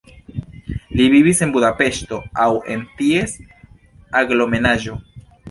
Li 0.99 1.05
vivis 1.15 1.41
en 1.47 1.53
Budapeŝto 1.57 2.19
aŭ 2.47 2.49
en 2.77 2.83
ties 3.03 3.37
aglomeraĵo. 4.25 4.99